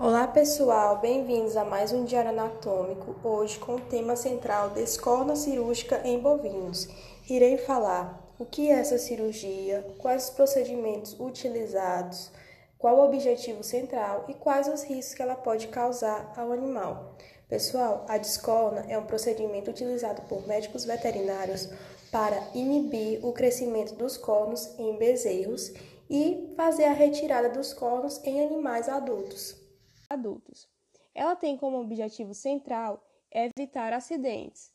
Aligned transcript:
Olá 0.00 0.28
pessoal, 0.28 0.98
bem-vindos 0.98 1.56
a 1.56 1.64
mais 1.64 1.90
um 1.90 2.04
Diário 2.04 2.30
Anatômico, 2.30 3.16
hoje 3.24 3.58
com 3.58 3.74
o 3.74 3.80
tema 3.80 4.14
central 4.14 4.70
descorna 4.70 5.34
cirúrgica 5.34 6.00
em 6.04 6.20
bovinos. 6.20 6.86
Irei 7.28 7.58
falar 7.58 8.32
o 8.38 8.44
que 8.44 8.70
é 8.70 8.74
essa 8.74 8.96
cirurgia, 8.96 9.84
quais 9.98 10.26
os 10.26 10.30
procedimentos 10.30 11.18
utilizados, 11.18 12.30
qual 12.78 12.98
o 12.98 13.04
objetivo 13.06 13.64
central 13.64 14.24
e 14.28 14.34
quais 14.34 14.68
os 14.68 14.84
riscos 14.84 15.16
que 15.16 15.22
ela 15.22 15.34
pode 15.34 15.66
causar 15.66 16.32
ao 16.36 16.52
animal. 16.52 17.16
Pessoal, 17.48 18.06
a 18.08 18.18
descorna 18.18 18.86
é 18.88 18.96
um 18.96 19.04
procedimento 19.04 19.68
utilizado 19.68 20.22
por 20.28 20.46
médicos 20.46 20.84
veterinários 20.84 21.68
para 22.12 22.40
inibir 22.54 23.18
o 23.26 23.32
crescimento 23.32 23.96
dos 23.96 24.16
cornos 24.16 24.78
em 24.78 24.96
bezerros 24.96 25.72
e 26.08 26.54
fazer 26.56 26.84
a 26.84 26.92
retirada 26.92 27.48
dos 27.48 27.72
cornos 27.74 28.20
em 28.22 28.46
animais 28.46 28.88
adultos 28.88 29.66
adultos. 30.10 30.68
Ela 31.14 31.36
tem 31.36 31.56
como 31.56 31.80
objetivo 31.80 32.34
central 32.34 33.02
evitar 33.30 33.92
acidentes. 33.92 34.72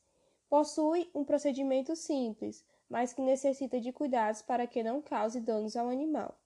Possui 0.49 1.09
um 1.13 1.23
procedimento 1.23 1.95
simples, 1.95 2.63
mas 2.89 3.13
que 3.13 3.21
necessita 3.21 3.79
de 3.79 3.91
cuidados 3.91 4.41
para 4.41 4.67
que 4.67 4.83
não 4.83 5.01
cause 5.01 5.39
danos 5.39 5.75
ao 5.75 5.89
animal. 5.89 6.37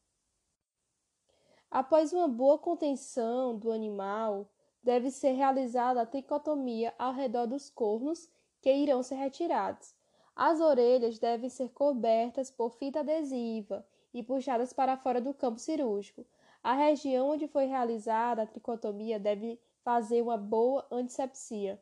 Após 1.70 2.14
uma 2.14 2.28
boa 2.28 2.58
contenção 2.58 3.58
do 3.58 3.72
animal, 3.72 4.50
deve 4.82 5.12
ser 5.12 5.32
realizada 5.32 6.02
a 6.02 6.06
tricotomia 6.06 6.94
ao 6.98 7.12
redor 7.12 7.46
dos 7.46 7.70
cornos 7.70 8.30
que 8.62 8.72
irão 8.72 9.04
ser 9.04 9.16
retirados. 9.16 9.94
As 10.34 10.62
orelhas 10.62 11.20
devem 11.20 11.50
ser 11.50 11.70
cobertas 11.70 12.50
por 12.50 12.72
fita 12.72 13.02
adesiva 13.02 13.86
e 14.14 14.24
puxadas 14.24 14.72
para 14.72 14.96
fora 14.96 15.20
do 15.20 15.34
campo 15.34 15.60
cirúrgico, 15.60 16.26
a 16.68 16.74
região 16.74 17.30
onde 17.30 17.48
foi 17.48 17.64
realizada 17.64 18.42
a 18.42 18.46
tricotomia 18.46 19.18
deve 19.18 19.58
fazer 19.86 20.22
uma 20.22 20.38
boa 20.38 20.86
antisepsia. 20.92 21.82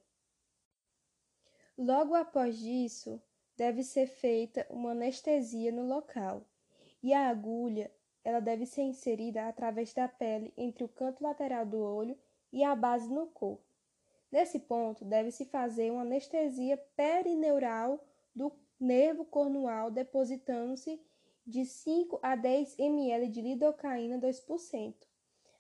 Logo 1.75 2.13
após 2.13 2.61
isso, 2.61 3.19
deve 3.57 3.81
ser 3.81 4.05
feita 4.05 4.63
uma 4.69 4.91
anestesia 4.91 5.71
no 5.71 5.87
local, 5.87 6.45
e 7.01 7.15
a 7.15 7.29
agulha 7.29 7.91
ela 8.23 8.39
deve 8.39 8.67
ser 8.67 8.83
inserida 8.83 9.47
através 9.47 9.91
da 9.91 10.07
pele 10.07 10.53
entre 10.55 10.83
o 10.83 10.87
canto 10.87 11.23
lateral 11.23 11.65
do 11.65 11.79
olho 11.79 12.15
e 12.53 12.63
a 12.63 12.75
base 12.75 13.11
no 13.11 13.25
corpo. 13.25 13.65
Nesse 14.31 14.59
ponto, 14.59 15.03
deve-se 15.03 15.45
fazer 15.45 15.89
uma 15.89 16.03
anestesia 16.03 16.77
perineural 16.95 18.05
do 18.35 18.51
nervo 18.79 19.25
cornual, 19.25 19.89
depositando-se 19.89 21.01
de 21.45 21.65
5 21.65 22.19
a 22.21 22.35
10 22.35 22.79
ml 22.79 23.27
de 23.29 23.41
lidocaína 23.41 24.17
2%. 24.17 24.95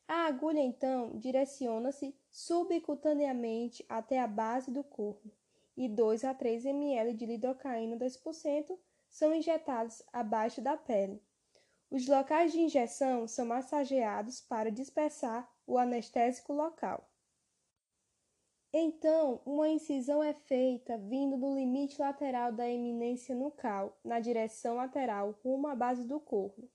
A 0.07 0.25
agulha 0.25 0.59
então 0.59 1.17
direciona-se 1.17 2.15
subcutaneamente 2.29 3.85
até 3.89 4.19
a 4.19 4.27
base 4.27 4.71
do 4.71 4.83
corpo 4.83 5.31
e 5.75 5.87
2 5.87 6.23
a 6.23 6.33
3 6.33 6.65
ml 6.65 7.13
de 7.13 7.25
lidocaína 7.25 7.97
2% 7.97 8.77
são 9.09 9.33
injetados 9.33 10.03
abaixo 10.11 10.61
da 10.61 10.75
pele. 10.77 11.21
Os 11.89 12.07
locais 12.07 12.51
de 12.51 12.59
injeção 12.59 13.27
são 13.27 13.45
massageados 13.45 14.41
para 14.41 14.71
dispersar 14.71 15.49
o 15.65 15.77
anestésico 15.77 16.53
local. 16.53 17.09
Então, 18.77 19.39
uma 19.45 19.69
incisão 19.69 20.21
é 20.21 20.33
feita 20.33 20.97
vindo 20.97 21.37
do 21.37 21.55
limite 21.55 21.97
lateral 21.97 22.51
da 22.51 22.69
eminência 22.69 23.33
nucal, 23.33 23.97
na 24.03 24.19
direção 24.19 24.75
lateral, 24.75 25.33
rumo 25.41 25.69
à 25.69 25.73
base 25.73 26.03
do 26.03 26.19
corno. 26.19 26.69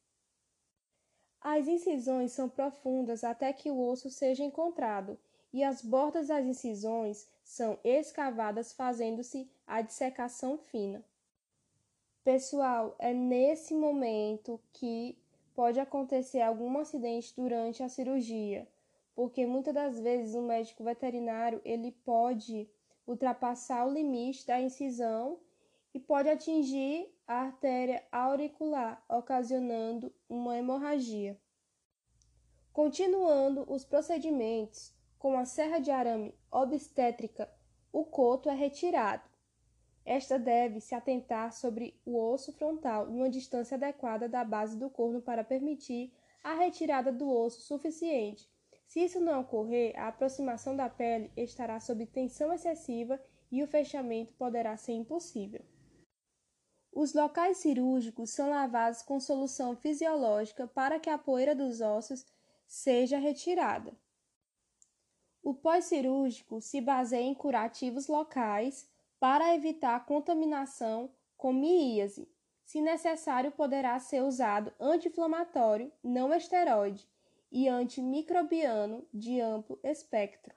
As 1.43 1.69
incisões 1.69 2.33
são 2.33 2.48
profundas 2.48 3.23
até 3.23 3.53
que 3.53 3.71
o 3.71 3.78
osso 3.78 4.09
seja 4.09 4.43
encontrado, 4.43 5.19
e 5.53 5.62
as 5.62 5.83
bordas 5.83 6.28
das 6.28 6.47
incisões 6.47 7.28
são 7.45 7.78
escavadas, 7.84 8.73
fazendo-se 8.73 9.47
a 9.67 9.83
dissecação 9.83 10.56
fina. 10.56 11.05
Pessoal, 12.25 12.97
é 12.99 13.12
nesse 13.12 13.75
momento 13.75 14.59
que 14.72 15.19
pode 15.55 15.78
acontecer 15.78 16.41
algum 16.41 16.78
acidente 16.78 17.34
durante 17.37 17.83
a 17.83 17.91
cirurgia 17.91 18.66
porque 19.20 19.44
muitas 19.44 19.75
das 19.75 20.00
vezes 20.00 20.34
o 20.34 20.41
médico 20.41 20.82
veterinário 20.82 21.60
ele 21.62 21.92
pode 21.92 22.66
ultrapassar 23.06 23.86
o 23.86 23.92
limite 23.92 24.47
da 24.47 24.58
incisão 24.58 25.38
e 25.92 26.00
pode 26.00 26.31
atingir 26.31 27.14
a 27.26 27.42
artéria 27.42 28.03
auricular, 28.10 29.04
ocasionando 29.06 30.10
uma 30.26 30.56
hemorragia. 30.56 31.38
Continuando 32.72 33.70
os 33.70 33.84
procedimentos, 33.84 34.91
com 35.19 35.36
a 35.36 35.44
serra 35.44 35.80
de 35.80 35.91
arame 35.91 36.34
obstétrica, 36.50 37.47
o 37.92 38.06
coto 38.06 38.48
é 38.48 38.54
retirado. 38.54 39.28
Esta 40.03 40.38
deve 40.38 40.80
se 40.80 40.94
atentar 40.94 41.53
sobre 41.53 42.00
o 42.06 42.19
osso 42.19 42.54
frontal 42.54 43.04
numa 43.04 43.28
distância 43.28 43.75
adequada 43.75 44.26
da 44.26 44.42
base 44.42 44.78
do 44.78 44.88
corno 44.88 45.20
para 45.20 45.44
permitir 45.44 46.10
a 46.42 46.54
retirada 46.54 47.12
do 47.12 47.30
osso 47.30 47.60
suficiente 47.60 48.48
se 48.91 49.05
isso 49.05 49.21
não 49.21 49.43
ocorrer, 49.43 49.97
a 49.97 50.09
aproximação 50.09 50.75
da 50.75 50.91
pele 50.91 51.31
estará 51.37 51.78
sob 51.78 52.05
tensão 52.06 52.53
excessiva 52.53 53.23
e 53.49 53.62
o 53.62 53.67
fechamento 53.69 54.34
poderá 54.34 54.77
ser 54.77 54.95
impossível. 54.95 55.65
Os 56.93 57.15
locais 57.15 57.59
cirúrgicos 57.59 58.31
são 58.31 58.51
lavados 58.51 59.01
com 59.03 59.21
solução 59.21 59.77
fisiológica 59.77 60.67
para 60.67 60.99
que 60.99 61.09
a 61.09 61.17
poeira 61.17 61.55
dos 61.55 61.81
ossos 61.81 62.27
seja 62.67 63.17
retirada. 63.17 63.97
O 65.41 65.55
pós-cirúrgico 65.55 66.61
se 66.61 66.81
baseia 66.81 67.22
em 67.22 67.33
curativos 67.33 68.09
locais 68.09 68.91
para 69.21 69.55
evitar 69.55 70.05
contaminação 70.05 71.15
com 71.37 71.53
miíase. 71.53 72.28
Se 72.65 72.81
necessário, 72.81 73.53
poderá 73.53 73.97
ser 74.01 74.25
usado 74.25 74.72
anti-inflamatório 74.81 75.93
não 76.03 76.34
esteroide 76.34 77.09
e 77.50 77.69
antimicrobiano 77.69 79.06
de 79.12 79.41
amplo 79.41 79.78
espectro. 79.83 80.55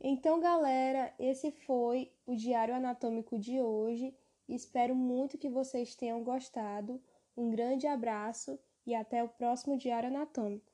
Então, 0.00 0.38
galera, 0.38 1.14
esse 1.18 1.50
foi 1.50 2.12
o 2.26 2.36
Diário 2.36 2.74
Anatômico 2.74 3.38
de 3.38 3.60
hoje. 3.60 4.14
Espero 4.46 4.94
muito 4.94 5.38
que 5.38 5.48
vocês 5.48 5.94
tenham 5.94 6.22
gostado. 6.22 7.02
Um 7.34 7.50
grande 7.50 7.86
abraço 7.86 8.58
e 8.86 8.94
até 8.94 9.24
o 9.24 9.28
próximo 9.28 9.78
Diário 9.78 10.10
Anatômico. 10.10 10.73